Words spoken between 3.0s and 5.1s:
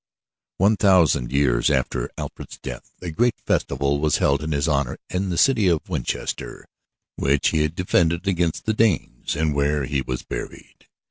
a great festival was held in his honor